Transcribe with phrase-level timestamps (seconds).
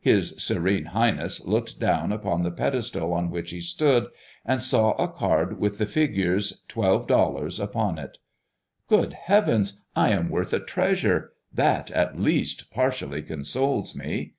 [0.00, 4.06] His Serene Highness looked down upon the pedestal on which he stood,
[4.42, 8.16] and saw a card with the figures $12.00 upon it.
[8.88, 9.84] "Good heavens!
[9.94, 11.34] I am worth a treasure!
[11.52, 14.30] That, at least, partially consoles one."